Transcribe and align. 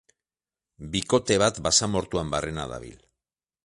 Bikote 0.95 1.39
bat 1.43 1.61
basamortuan 1.69 2.37
barrena 2.37 2.69
dabil. 2.77 2.99